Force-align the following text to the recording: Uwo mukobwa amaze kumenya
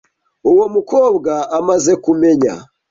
Uwo 0.51 0.65
mukobwa 0.75 1.33
amaze 1.59 1.91
kumenya 2.03 2.53